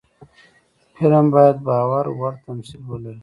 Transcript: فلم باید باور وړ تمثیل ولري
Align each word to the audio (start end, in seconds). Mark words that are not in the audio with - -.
فلم 0.97 1.25
باید 1.33 1.57
باور 1.67 2.05
وړ 2.19 2.33
تمثیل 2.45 2.81
ولري 2.89 3.19